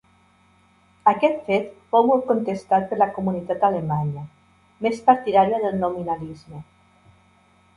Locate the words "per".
2.93-2.99